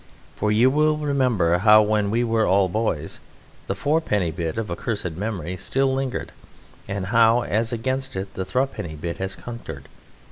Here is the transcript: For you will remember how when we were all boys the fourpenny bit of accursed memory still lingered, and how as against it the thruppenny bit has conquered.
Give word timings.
For 0.35 0.51
you 0.51 0.71
will 0.71 0.97
remember 0.97 1.59
how 1.59 1.83
when 1.83 2.09
we 2.09 2.23
were 2.23 2.47
all 2.47 2.67
boys 2.67 3.19
the 3.67 3.75
fourpenny 3.75 4.31
bit 4.31 4.57
of 4.57 4.71
accursed 4.71 5.11
memory 5.11 5.55
still 5.57 5.93
lingered, 5.93 6.31
and 6.87 7.05
how 7.13 7.43
as 7.43 7.71
against 7.71 8.15
it 8.15 8.33
the 8.33 8.43
thruppenny 8.43 8.95
bit 8.95 9.17
has 9.17 9.35
conquered. 9.35 9.87